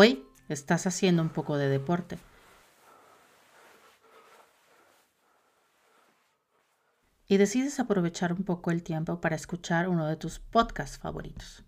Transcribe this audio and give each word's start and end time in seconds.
Hoy 0.00 0.24
estás 0.48 0.86
haciendo 0.86 1.22
un 1.22 1.28
poco 1.28 1.56
de 1.56 1.68
deporte. 1.68 2.20
Y 7.26 7.36
decides 7.36 7.80
aprovechar 7.80 8.32
un 8.32 8.44
poco 8.44 8.70
el 8.70 8.84
tiempo 8.84 9.20
para 9.20 9.34
escuchar 9.34 9.88
uno 9.88 10.06
de 10.06 10.14
tus 10.14 10.38
podcasts 10.38 10.98
favoritos, 10.98 11.64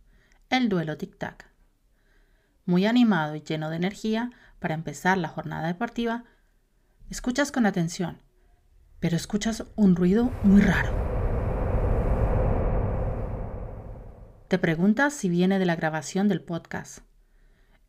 El 0.49 0.69
Duelo 0.69 0.97
Tic 0.97 1.19
Tac. 1.19 1.51
Muy 2.67 2.87
animado 2.87 3.35
y 3.35 3.41
lleno 3.41 3.69
de 3.69 3.75
energía 3.75 4.31
para 4.61 4.75
empezar 4.75 5.19
la 5.19 5.27
jornada 5.27 5.67
deportiva, 5.67 6.23
escuchas 7.09 7.51
con 7.51 7.67
atención, 7.67 8.23
pero 9.01 9.17
escuchas 9.17 9.65
un 9.75 9.97
ruido 9.97 10.31
muy 10.45 10.61
raro. 10.61 10.95
Te 14.47 14.57
preguntas 14.61 15.15
si 15.15 15.29
viene 15.29 15.59
de 15.59 15.67
la 15.67 15.75
grabación 15.75 16.29
del 16.29 16.43
podcast 16.43 17.10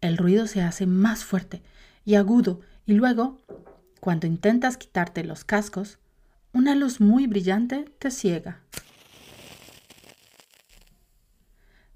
el 0.02 0.18
ruido 0.18 0.48
se 0.48 0.62
hace 0.62 0.88
más 0.88 1.23
fuerte 1.23 1.62
y 2.04 2.16
agudo 2.16 2.62
y 2.86 2.94
luego, 2.94 3.40
cuando 4.00 4.27
intentas 4.27 4.77
quitarte 4.77 5.24
los 5.24 5.46
cascos, 5.46 6.00
una 6.54 6.76
luz 6.76 7.00
muy 7.00 7.27
brillante 7.27 7.86
te 8.00 8.12
ciega. 8.12 8.62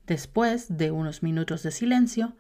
Después 0.05 0.78
de 0.78 0.91
unos 0.91 1.23
minutos 1.23 1.64
de 1.64 1.72
silencio, 1.72 2.38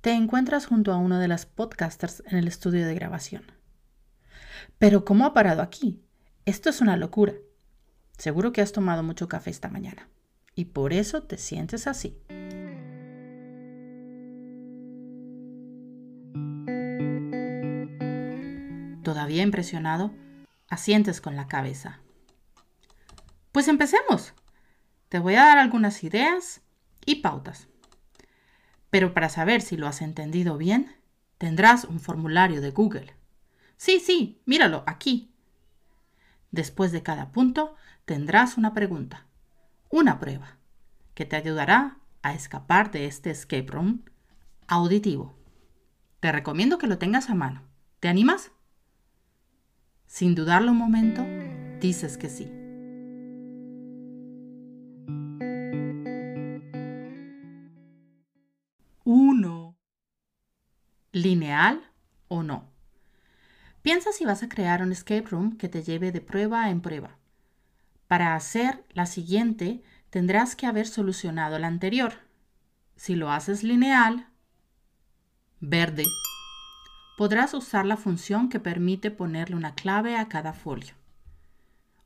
te 0.00 0.12
encuentras 0.12 0.66
junto 0.66 0.92
a 0.92 0.96
uno 0.96 1.18
de 1.18 1.28
las 1.28 1.46
podcasters 1.46 2.22
en 2.26 2.38
el 2.38 2.48
estudio 2.48 2.86
de 2.86 2.94
grabación. 2.94 3.44
Pero 4.78 5.04
¿cómo 5.04 5.24
ha 5.24 5.32
parado 5.32 5.62
aquí? 5.62 6.02
Esto 6.44 6.70
es 6.70 6.80
una 6.80 6.96
locura. 6.96 7.34
Seguro 8.16 8.52
que 8.52 8.62
has 8.62 8.72
tomado 8.72 9.04
mucho 9.04 9.28
café 9.28 9.50
esta 9.50 9.68
mañana 9.68 10.08
y 10.56 10.66
por 10.66 10.92
eso 10.92 11.22
te 11.22 11.38
sientes 11.38 11.86
así. 11.86 12.18
Impresionado, 19.42 20.12
asientes 20.68 21.20
con 21.20 21.36
la 21.36 21.48
cabeza. 21.48 22.00
Pues 23.52 23.68
empecemos. 23.68 24.34
Te 25.08 25.18
voy 25.18 25.34
a 25.34 25.44
dar 25.44 25.58
algunas 25.58 26.04
ideas 26.04 26.60
y 27.04 27.16
pautas. 27.16 27.68
Pero 28.90 29.14
para 29.14 29.28
saber 29.28 29.62
si 29.62 29.76
lo 29.76 29.86
has 29.86 30.02
entendido 30.02 30.56
bien, 30.58 30.94
tendrás 31.38 31.84
un 31.84 32.00
formulario 32.00 32.60
de 32.60 32.70
Google. 32.70 33.14
Sí, 33.76 34.00
sí, 34.00 34.40
míralo 34.44 34.82
aquí. 34.86 35.32
Después 36.50 36.92
de 36.92 37.02
cada 37.02 37.30
punto 37.32 37.76
tendrás 38.04 38.56
una 38.56 38.74
pregunta, 38.74 39.26
una 39.90 40.18
prueba, 40.18 40.56
que 41.14 41.26
te 41.26 41.36
ayudará 41.36 41.98
a 42.22 42.34
escapar 42.34 42.90
de 42.90 43.06
este 43.06 43.30
escape 43.30 43.66
room 43.66 44.04
auditivo. 44.66 45.36
Te 46.20 46.32
recomiendo 46.32 46.78
que 46.78 46.86
lo 46.86 46.98
tengas 46.98 47.30
a 47.30 47.34
mano. 47.34 47.62
¿Te 48.00 48.08
animas? 48.08 48.50
Sin 50.08 50.34
dudarlo 50.34 50.72
un 50.72 50.78
momento, 50.78 51.22
dices 51.80 52.16
que 52.16 52.30
sí. 52.30 52.50
Uno. 59.04 59.76
¿Lineal 61.12 61.82
o 62.28 62.42
no? 62.42 62.64
Piensa 63.82 64.10
si 64.12 64.24
vas 64.24 64.42
a 64.42 64.48
crear 64.48 64.82
un 64.82 64.92
escape 64.92 65.28
room 65.30 65.58
que 65.58 65.68
te 65.68 65.82
lleve 65.82 66.10
de 66.10 66.22
prueba 66.22 66.70
en 66.70 66.80
prueba. 66.80 67.18
Para 68.06 68.34
hacer 68.34 68.82
la 68.94 69.04
siguiente, 69.04 69.82
tendrás 70.08 70.56
que 70.56 70.66
haber 70.66 70.86
solucionado 70.86 71.58
la 71.58 71.66
anterior. 71.66 72.14
Si 72.96 73.14
lo 73.14 73.30
haces 73.30 73.62
lineal, 73.62 74.26
verde 75.60 76.04
podrás 77.18 77.52
usar 77.52 77.84
la 77.84 77.96
función 77.96 78.48
que 78.48 78.60
permite 78.60 79.10
ponerle 79.10 79.56
una 79.56 79.74
clave 79.74 80.16
a 80.16 80.28
cada 80.28 80.52
folio. 80.52 80.94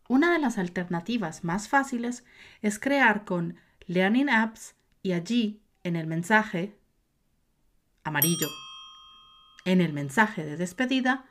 Una 0.08 0.32
de 0.32 0.38
las 0.38 0.56
alternativas 0.56 1.44
más 1.44 1.68
fáciles 1.68 2.24
es 2.62 2.78
crear 2.78 3.26
con 3.26 3.56
Learning 3.86 4.30
Apps 4.30 4.74
y 5.02 5.12
allí, 5.12 5.60
en 5.84 5.96
el 5.96 6.06
mensaje 6.06 6.78
amarillo, 8.04 8.48
en 9.66 9.82
el 9.82 9.92
mensaje 9.92 10.46
de 10.46 10.56
despedida, 10.56 11.26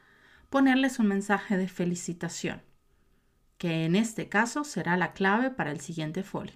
ponerles 0.52 1.00
un 1.00 1.08
mensaje 1.08 1.58
de 1.58 1.68
felicitación, 1.68 2.62
que 3.58 3.86
en 3.86 3.96
este 3.96 4.30
caso 4.30 4.64
será 4.64 4.96
la 4.96 5.14
clave 5.14 5.50
para 5.50 5.72
el 5.72 5.80
siguiente 5.80 6.22
folio. 6.22 6.54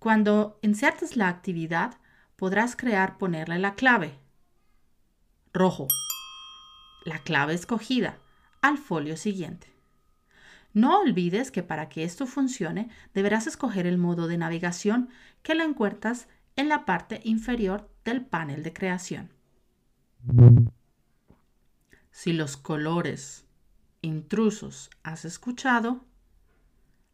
Cuando 0.00 0.58
insertes 0.60 1.16
la 1.16 1.28
actividad, 1.28 1.98
podrás 2.34 2.74
crear 2.74 3.16
ponerle 3.16 3.60
la 3.60 3.76
clave 3.76 4.18
rojo. 5.58 5.88
La 7.04 7.18
clave 7.18 7.54
escogida 7.54 8.18
al 8.62 8.78
folio 8.78 9.16
siguiente. 9.16 9.72
No 10.72 11.00
olvides 11.00 11.50
que 11.50 11.62
para 11.62 11.88
que 11.88 12.04
esto 12.04 12.26
funcione 12.26 12.88
deberás 13.14 13.46
escoger 13.46 13.86
el 13.86 13.98
modo 13.98 14.28
de 14.28 14.38
navegación 14.38 15.08
que 15.42 15.54
lo 15.54 15.64
encuentras 15.64 16.28
en 16.56 16.68
la 16.68 16.84
parte 16.84 17.20
inferior 17.24 17.90
del 18.04 18.24
panel 18.24 18.62
de 18.62 18.72
creación. 18.72 19.30
Si 22.10 22.32
los 22.32 22.56
colores 22.56 23.44
intrusos 24.02 24.90
has 25.02 25.24
escuchado, 25.24 26.04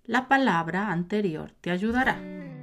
la 0.05 0.29
palabra 0.29 0.91
anterior 0.91 1.53
te 1.61 1.71
ayudará. 1.71 2.54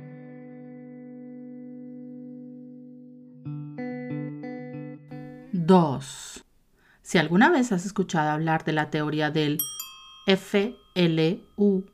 2. 5.71 6.43
Si 7.01 7.17
alguna 7.17 7.49
vez 7.49 7.71
has 7.71 7.85
escuchado 7.85 8.31
hablar 8.31 8.65
de 8.65 8.73
la 8.73 8.89
teoría 8.89 9.31
del 9.31 9.57
FLUJO, 10.27 11.85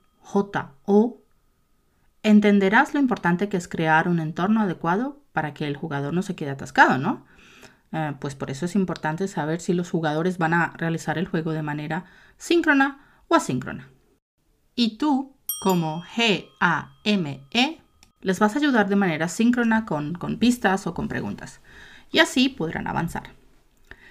entenderás 2.24 2.96
lo 2.96 3.00
importante 3.00 3.50
que 3.50 3.58
es 3.58 3.68
crear 3.68 4.08
un 4.08 4.20
entorno 4.20 4.62
adecuado 4.62 5.22
para 5.32 5.54
que 5.54 5.68
el 5.68 5.78
jugador 5.78 6.16
no 6.16 6.24
se 6.24 6.36
quede 6.36 6.50
atascado, 6.50 6.98
¿no? 6.98 7.24
Eh, 7.92 8.16
pues 8.20 8.34
por 8.34 8.50
eso 8.50 8.66
es 8.66 8.74
importante 8.74 9.28
saber 9.28 9.62
si 9.62 9.74
los 9.74 9.92
jugadores 9.92 10.40
van 10.40 10.56
a 10.56 10.74
realizar 10.76 11.20
el 11.20 11.28
juego 11.28 11.52
de 11.52 11.62
manera 11.62 12.06
síncrona 12.38 13.06
o 13.28 13.36
asíncrona. 13.36 13.92
Y 14.74 14.98
tú, 14.98 15.36
como 15.62 16.04
GAME, 16.16 17.44
les 18.22 18.40
vas 18.40 18.56
a 18.56 18.58
ayudar 18.58 18.90
de 18.90 18.96
manera 18.96 19.28
síncrona 19.28 19.86
con 19.86 20.40
pistas 20.40 20.88
o 20.88 20.96
con 20.96 21.08
preguntas. 21.08 21.62
Y 22.12 22.18
así 22.18 22.50
podrán 22.50 22.88
avanzar. 22.88 23.37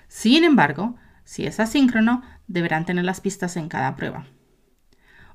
Sin 0.08 0.44
embargo, 0.44 0.96
si 1.24 1.46
es 1.46 1.60
asíncrono, 1.60 2.22
deberán 2.46 2.84
tener 2.84 3.04
las 3.04 3.20
pistas 3.20 3.56
en 3.56 3.68
cada 3.68 3.96
prueba. 3.96 4.26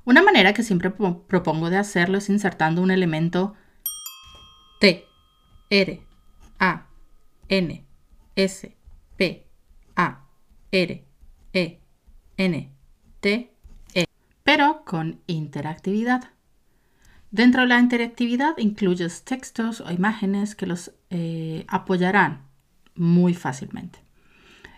Una 0.04 0.22
manera 0.22 0.52
que 0.52 0.62
siempre 0.62 0.90
propongo 0.90 1.70
de 1.70 1.76
hacerlo 1.78 2.18
es 2.18 2.28
insertando 2.28 2.82
un 2.82 2.90
elemento 2.90 3.54
T, 4.80 5.04
R, 5.70 6.02
A, 6.58 6.86
N, 7.48 7.84
S, 8.34 8.76
P, 9.16 9.46
A, 9.94 10.24
R, 10.72 11.04
E, 11.52 11.80
N, 12.36 12.72
T, 13.20 13.54
E, 13.94 14.04
pero 14.42 14.82
con 14.84 15.20
interactividad. 15.28 16.30
Dentro 17.30 17.62
de 17.62 17.68
la 17.68 17.78
interactividad 17.78 18.58
incluyes 18.58 19.24
textos 19.24 19.80
o 19.80 19.90
imágenes 19.92 20.54
que 20.54 20.66
los 20.66 20.92
eh, 21.10 21.64
apoyarán 21.68 22.48
muy 22.94 23.34
fácilmente. 23.34 24.00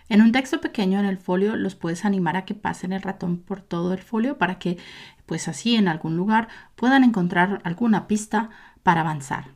En 0.09 0.21
un 0.21 0.33
texto 0.33 0.61
pequeño 0.61 0.99
en 0.99 1.07
el 1.07 1.17
folio 1.17 1.57
los 1.57 1.75
puedes 1.75 2.05
animar 2.05 2.37
a 2.37 2.45
que 2.45 2.55
pasen 2.55 2.93
el 2.93 3.03
ratón 3.03 3.39
por 3.39 3.63
todo 3.63 3.93
el 3.93 4.01
folio 4.01 4.37
para 4.37 4.59
que, 4.59 4.77
pues 5.25 5.49
así 5.49 5.77
en 5.77 5.89
algún 5.89 6.17
lugar, 6.17 6.49
puedan 6.77 7.05
encontrar 7.05 7.61
alguna 7.65 8.07
pista 8.07 8.51
para 8.83 9.01
avanzar. 9.01 9.53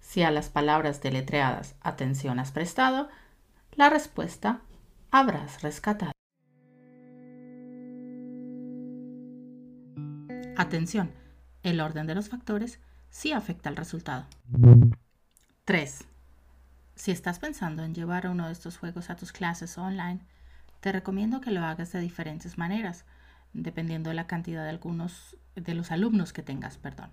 Si 0.00 0.22
a 0.22 0.30
las 0.30 0.48
palabras 0.48 1.00
deletreadas 1.00 1.76
atención 1.82 2.40
has 2.40 2.50
prestado, 2.50 3.08
la 3.72 3.90
respuesta 3.90 4.60
habrás 5.10 5.62
rescatado. 5.62 6.12
Atención, 10.56 11.12
el 11.62 11.80
orden 11.80 12.08
de 12.08 12.16
los 12.16 12.28
factores 12.28 12.80
sí 13.10 13.30
afecta 13.30 13.68
al 13.68 13.76
resultado. 13.76 14.26
3. 15.64 16.04
Si 16.98 17.12
estás 17.12 17.38
pensando 17.38 17.84
en 17.84 17.94
llevar 17.94 18.26
uno 18.26 18.46
de 18.46 18.52
estos 18.52 18.76
juegos 18.76 19.08
a 19.08 19.14
tus 19.14 19.30
clases 19.30 19.78
online, 19.78 20.18
te 20.80 20.90
recomiendo 20.90 21.40
que 21.40 21.52
lo 21.52 21.64
hagas 21.64 21.92
de 21.92 22.00
diferentes 22.00 22.58
maneras, 22.58 23.04
dependiendo 23.52 24.10
de 24.10 24.16
la 24.16 24.26
cantidad 24.26 24.64
de 24.64 24.70
algunos 24.70 25.36
de 25.54 25.74
los 25.74 25.92
alumnos 25.92 26.32
que 26.32 26.42
tengas, 26.42 26.76
perdón. 26.76 27.10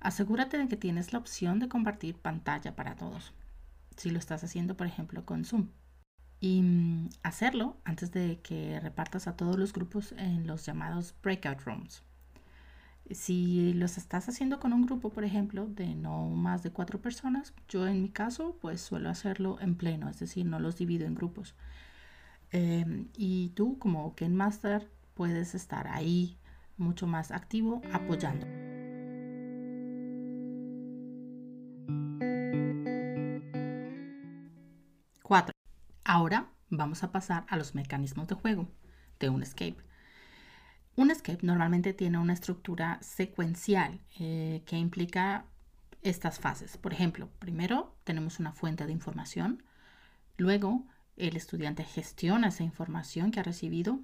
Asegúrate 0.00 0.58
de 0.58 0.68
que 0.68 0.76
tienes 0.76 1.14
la 1.14 1.18
opción 1.18 1.60
de 1.60 1.70
compartir 1.70 2.18
pantalla 2.18 2.76
para 2.76 2.94
todos. 2.94 3.32
Si 3.96 4.10
lo 4.10 4.18
estás 4.18 4.44
haciendo, 4.44 4.76
por 4.76 4.86
ejemplo, 4.86 5.24
con 5.24 5.46
Zoom. 5.46 5.68
Y 6.38 6.60
mm, 6.60 7.08
hacerlo 7.22 7.78
antes 7.84 8.12
de 8.12 8.40
que 8.42 8.80
repartas 8.80 9.26
a 9.26 9.34
todos 9.34 9.58
los 9.58 9.72
grupos 9.72 10.12
en 10.12 10.46
los 10.46 10.66
llamados 10.66 11.14
breakout 11.22 11.62
rooms. 11.62 12.02
Si 13.12 13.72
los 13.74 13.98
estás 13.98 14.28
haciendo 14.28 14.60
con 14.60 14.72
un 14.72 14.86
grupo, 14.86 15.10
por 15.10 15.24
ejemplo, 15.24 15.66
de 15.66 15.94
no 15.94 16.28
más 16.28 16.62
de 16.62 16.70
cuatro 16.70 17.00
personas, 17.00 17.52
yo 17.68 17.86
en 17.86 18.02
mi 18.02 18.08
caso, 18.10 18.56
pues 18.60 18.80
suelo 18.80 19.10
hacerlo 19.10 19.58
en 19.60 19.74
pleno, 19.74 20.08
es 20.08 20.20
decir, 20.20 20.46
no 20.46 20.60
los 20.60 20.76
divido 20.76 21.06
en 21.06 21.14
grupos. 21.14 21.54
Em, 22.52 23.08
y 23.16 23.50
tú 23.50 23.78
como 23.78 24.14
Ken 24.14 24.34
Master 24.36 24.88
puedes 25.14 25.54
estar 25.54 25.88
ahí 25.88 26.36
mucho 26.76 27.06
más 27.06 27.30
activo 27.30 27.82
apoyando. 27.92 28.46
4. 35.30 35.54
Ahora 36.02 36.48
vamos 36.70 37.04
a 37.04 37.12
pasar 37.12 37.44
a 37.48 37.56
los 37.56 37.76
mecanismos 37.76 38.26
de 38.26 38.34
juego 38.34 38.68
de 39.20 39.28
un 39.28 39.44
escape. 39.44 39.89
Un 40.96 41.10
escape 41.10 41.46
normalmente 41.46 41.94
tiene 41.94 42.18
una 42.18 42.32
estructura 42.32 42.98
secuencial 43.02 44.00
eh, 44.18 44.62
que 44.66 44.76
implica 44.76 45.46
estas 46.02 46.40
fases. 46.40 46.76
Por 46.76 46.92
ejemplo, 46.92 47.28
primero 47.38 47.94
tenemos 48.04 48.38
una 48.38 48.52
fuente 48.52 48.86
de 48.86 48.92
información, 48.92 49.62
luego 50.36 50.86
el 51.16 51.36
estudiante 51.36 51.84
gestiona 51.84 52.48
esa 52.48 52.64
información 52.64 53.30
que 53.30 53.40
ha 53.40 53.44
recibido 53.44 54.00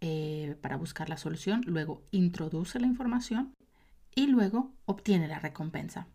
eh, 0.00 0.56
para 0.62 0.76
buscar 0.76 1.08
la 1.08 1.16
solución, 1.16 1.62
luego 1.66 2.02
introduce 2.10 2.78
la 2.78 2.86
información 2.86 3.54
y 4.14 4.26
luego 4.26 4.72
obtiene 4.86 5.28
la 5.28 5.38
recompensa 5.38 6.06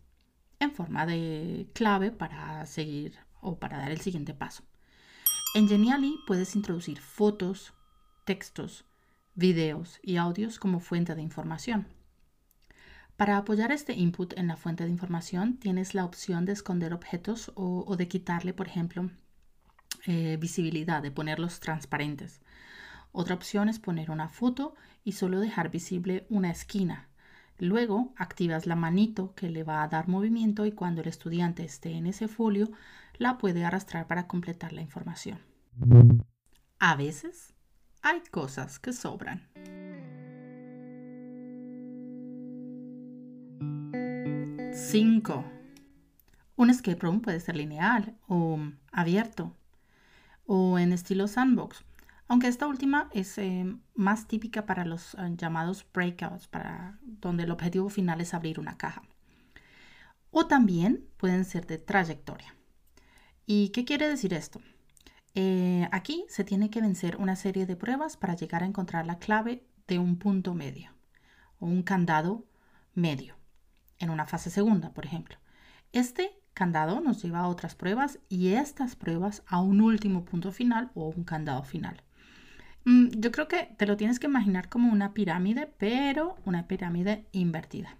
en 0.58 0.72
forma 0.72 1.06
de 1.06 1.68
clave 1.74 2.10
para 2.10 2.64
seguir 2.66 3.18
o 3.40 3.58
para 3.58 3.78
dar 3.78 3.90
el 3.90 4.00
siguiente 4.00 4.34
paso. 4.34 4.64
En 5.54 5.68
Geniali 5.68 6.18
puedes 6.26 6.56
introducir 6.56 7.00
fotos, 7.00 7.74
textos, 8.24 8.84
videos 9.34 9.98
y 10.02 10.16
audios 10.16 10.58
como 10.58 10.80
fuente 10.80 11.14
de 11.14 11.22
información. 11.22 11.86
Para 13.16 13.36
apoyar 13.36 13.70
este 13.70 13.94
input 13.94 14.36
en 14.36 14.48
la 14.48 14.56
fuente 14.56 14.84
de 14.84 14.90
información 14.90 15.56
tienes 15.58 15.94
la 15.94 16.04
opción 16.04 16.44
de 16.44 16.52
esconder 16.52 16.92
objetos 16.92 17.52
o, 17.54 17.96
de 17.96 18.08
quitarle, 18.08 18.52
por 18.52 18.66
ejemplo, 18.66 19.10
eh, 20.06 20.36
visibilidad, 20.40 21.02
de 21.02 21.10
ponerlos 21.10 21.60
transparentes. 21.60 22.40
Otra 23.12 23.36
opción 23.36 23.68
es 23.68 23.78
poner 23.78 24.10
una 24.10 24.28
foto 24.28 24.74
y 25.04 25.12
solo 25.12 25.38
dejar 25.38 25.70
visible 25.70 26.26
una 26.28 26.50
esquina 26.50 27.08
Luego 27.58 28.12
activas 28.16 28.66
la 28.66 28.74
manito 28.74 29.32
que 29.34 29.48
le 29.48 29.62
va 29.62 29.82
a 29.82 29.88
dar 29.88 30.08
movimiento 30.08 30.66
y 30.66 30.72
cuando 30.72 31.02
el 31.02 31.08
estudiante 31.08 31.64
esté 31.64 31.92
en 31.92 32.06
ese 32.06 32.26
folio, 32.26 32.70
la 33.16 33.38
puede 33.38 33.64
arrastrar 33.64 34.08
para 34.08 34.26
completar 34.26 34.72
la 34.72 34.82
información. 34.82 35.38
A 36.80 36.96
veces 36.96 37.53
hay 38.04 38.20
cosas 38.30 38.78
que 38.78 38.92
sobran. 38.92 39.48
5. 44.72 45.44
Un 46.56 46.70
escape 46.70 47.00
room 47.00 47.20
puede 47.20 47.40
ser 47.40 47.56
lineal 47.56 48.16
o 48.28 48.60
abierto 48.92 49.56
o 50.46 50.78
en 50.78 50.92
estilo 50.92 51.26
sandbox 51.26 51.84
aunque 52.26 52.48
esta 52.48 52.66
última 52.66 53.10
es 53.12 53.36
eh, 53.38 53.76
más 53.94 54.26
típica 54.26 54.64
para 54.64 54.84
los 54.84 55.14
eh, 55.14 55.34
llamados 55.36 55.86
breakouts, 55.92 56.48
para 56.48 56.98
donde 57.02 57.42
el 57.42 57.50
objetivo 57.50 57.90
final 57.90 58.20
es 58.20 58.32
abrir 58.32 58.58
una 58.58 58.78
caja. 58.78 59.02
O 60.30 60.46
también 60.46 61.06
pueden 61.18 61.44
ser 61.44 61.66
de 61.66 61.78
trayectoria. 61.78 62.54
¿Y 63.46 63.68
qué 63.68 63.84
quiere 63.84 64.08
decir 64.08 64.32
esto? 64.32 64.60
Eh, 65.34 65.88
aquí 65.90 66.24
se 66.28 66.44
tiene 66.44 66.70
que 66.70 66.80
vencer 66.80 67.16
una 67.16 67.34
serie 67.36 67.66
de 67.66 67.76
pruebas 67.76 68.16
para 68.16 68.36
llegar 68.36 68.62
a 68.62 68.66
encontrar 68.66 69.04
la 69.06 69.18
clave 69.18 69.64
de 69.88 69.98
un 69.98 70.16
punto 70.16 70.54
medio 70.54 70.92
o 71.58 71.66
un 71.66 71.82
candado 71.82 72.44
medio 72.94 73.34
en 73.98 74.10
una 74.10 74.26
fase 74.26 74.50
segunda, 74.50 74.92
por 74.92 75.04
ejemplo. 75.04 75.36
Este 75.92 76.30
candado 76.54 77.00
nos 77.00 77.22
lleva 77.22 77.40
a 77.40 77.48
otras 77.48 77.74
pruebas 77.74 78.20
y 78.28 78.48
estas 78.50 78.94
pruebas 78.94 79.42
a 79.46 79.60
un 79.60 79.80
último 79.80 80.24
punto 80.24 80.52
final 80.52 80.90
o 80.94 81.08
un 81.08 81.24
candado 81.24 81.64
final. 81.64 82.02
Mm, 82.84 83.08
yo 83.18 83.32
creo 83.32 83.48
que 83.48 83.74
te 83.76 83.86
lo 83.86 83.96
tienes 83.96 84.20
que 84.20 84.26
imaginar 84.26 84.68
como 84.68 84.92
una 84.92 85.14
pirámide, 85.14 85.66
pero 85.78 86.36
una 86.44 86.68
pirámide 86.68 87.26
invertida. 87.32 87.96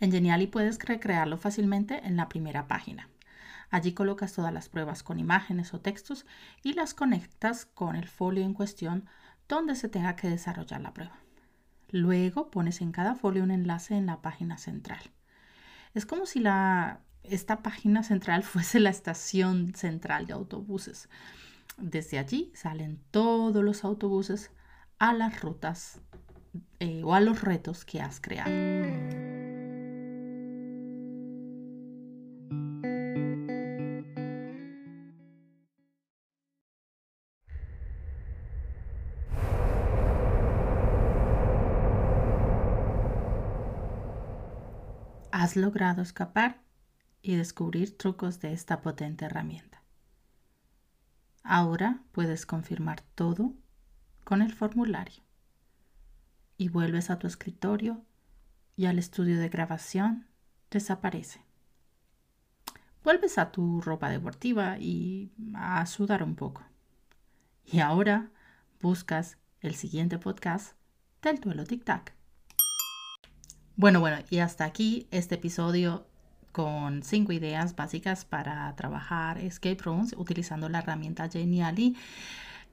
En 0.00 0.12
Geniali 0.12 0.46
puedes 0.46 0.78
recrearlo 0.78 1.38
fácilmente 1.38 2.06
en 2.06 2.16
la 2.16 2.28
primera 2.28 2.68
página. 2.68 3.08
Allí 3.70 3.92
colocas 3.92 4.32
todas 4.32 4.52
las 4.52 4.68
pruebas 4.68 5.02
con 5.02 5.18
imágenes 5.18 5.74
o 5.74 5.80
textos 5.80 6.26
y 6.62 6.74
las 6.74 6.94
conectas 6.94 7.66
con 7.66 7.96
el 7.96 8.08
folio 8.08 8.44
en 8.44 8.54
cuestión 8.54 9.06
donde 9.48 9.74
se 9.74 9.88
tenga 9.88 10.16
que 10.16 10.28
desarrollar 10.28 10.80
la 10.80 10.94
prueba. 10.94 11.18
Luego 11.90 12.50
pones 12.50 12.80
en 12.80 12.92
cada 12.92 13.14
folio 13.14 13.42
un 13.42 13.50
enlace 13.50 13.94
en 13.94 14.06
la 14.06 14.20
página 14.22 14.58
central. 14.58 15.00
Es 15.94 16.06
como 16.06 16.26
si 16.26 16.42
esta 17.22 17.62
página 17.62 18.02
central 18.02 18.42
fuese 18.44 18.80
la 18.80 18.90
estación 18.90 19.74
central 19.74 20.26
de 20.26 20.32
autobuses. 20.32 21.08
Desde 21.76 22.18
allí 22.18 22.52
salen 22.54 23.00
todos 23.10 23.62
los 23.64 23.84
autobuses 23.84 24.50
a 24.98 25.12
las 25.12 25.40
rutas 25.40 26.00
eh, 26.78 27.02
o 27.04 27.14
a 27.14 27.20
los 27.20 27.42
retos 27.42 27.84
que 27.84 28.00
has 28.00 28.20
creado. 28.20 29.33
Has 45.44 45.56
logrado 45.56 46.00
escapar 46.00 46.62
y 47.20 47.36
descubrir 47.36 47.98
trucos 47.98 48.40
de 48.40 48.54
esta 48.54 48.80
potente 48.80 49.26
herramienta. 49.26 49.82
Ahora 51.42 52.00
puedes 52.12 52.46
confirmar 52.46 53.02
todo 53.14 53.52
con 54.24 54.40
el 54.40 54.54
formulario 54.54 55.22
y 56.56 56.70
vuelves 56.70 57.10
a 57.10 57.18
tu 57.18 57.26
escritorio 57.26 58.02
y 58.74 58.86
al 58.86 58.98
estudio 58.98 59.38
de 59.38 59.50
grabación 59.50 60.26
desaparece. 60.70 61.44
Vuelves 63.02 63.36
a 63.36 63.52
tu 63.52 63.82
ropa 63.82 64.08
deportiva 64.08 64.78
y 64.78 65.30
a 65.54 65.84
sudar 65.84 66.22
un 66.22 66.36
poco. 66.36 66.62
Y 67.66 67.80
ahora 67.80 68.30
buscas 68.80 69.36
el 69.60 69.74
siguiente 69.74 70.18
podcast 70.18 70.74
del 71.20 71.38
duelo 71.38 71.64
Tic 71.64 71.84
Tac. 71.84 72.13
Bueno, 73.76 73.98
bueno, 73.98 74.18
y 74.30 74.38
hasta 74.38 74.64
aquí 74.64 75.08
este 75.10 75.34
episodio 75.34 76.06
con 76.52 77.02
cinco 77.02 77.32
ideas 77.32 77.74
básicas 77.74 78.24
para 78.24 78.72
trabajar 78.76 79.38
escape 79.38 79.82
rooms 79.82 80.14
utilizando 80.16 80.68
la 80.68 80.78
herramienta 80.78 81.28
Geniali. 81.28 81.96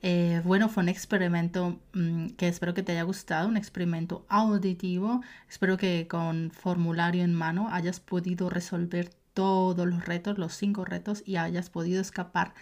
Eh, 0.03 0.41
bueno, 0.45 0.69
fue 0.69 0.83
un 0.83 0.89
experimento 0.89 1.79
mm, 1.93 2.27
que 2.37 2.47
espero 2.47 2.75
que 2.75 2.83
te 2.83 2.91
haya 2.91 3.01
gustado, 3.01 3.47
un 3.47 3.57
experimento 3.57 4.25
auditivo. 4.29 5.21
Espero 5.49 5.75
que 5.77 6.07
con 6.07 6.51
formulario 6.51 7.23
en 7.23 7.33
mano 7.33 7.69
hayas 7.71 7.99
podido 7.99 8.51
resolver 8.51 9.09
todos 9.33 9.87
los 9.87 10.05
retos, 10.05 10.37
los 10.37 10.53
cinco 10.53 10.85
retos, 10.85 11.23
y 11.25 11.37
hayas 11.37 11.71
podido 11.71 11.99
escapar 11.99 12.53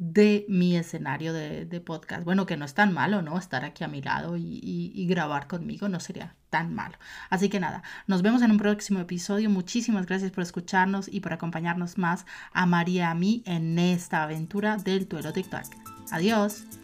de 0.00 0.46
mi 0.48 0.76
escenario 0.76 1.34
de, 1.34 1.82
podcast. 1.84 2.24
Bueno, 2.24 2.46
que 2.46 2.56
no 2.56 2.64
es 2.64 2.72
tan 2.72 2.92
malo, 2.92 3.20
¿no? 3.20 3.38
Estar 3.38 3.66
aquí 3.66 3.84
a 3.84 3.88
mi 3.88 4.00
lado 4.00 4.36
y, 4.36 5.06
grabar 5.06 5.46
conmigo 5.46 5.88
no 5.88 6.00
sería 6.00 6.34
tan 6.48 6.74
malo. 6.74 6.96
Así 7.28 7.48
que 7.48 7.60
nada, 7.60 7.82
nos 8.06 8.22
vemos 8.22 8.42
en 8.42 8.50
un 8.50 8.58
próximo 8.58 9.00
episodio. 9.00 9.50
Muchísimas 9.50 10.06
gracias 10.06 10.30
por 10.32 10.42
escucharnos 10.42 11.06
y 11.06 11.20
por 11.20 11.34
acompañarnos 11.34 11.98
más 11.98 12.24
a 12.52 12.66
María 12.66 12.90
y 12.90 13.00
a 13.00 13.14
mí 13.14 13.42
en 13.44 13.78
esta 13.78 14.22
aventura 14.22 14.76
del 14.78 15.06
duelo 15.06 15.32
TikTok. 15.32 15.64
Adiós. 16.10 16.79